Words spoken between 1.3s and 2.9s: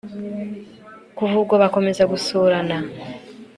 ubwo bakomeza gusurana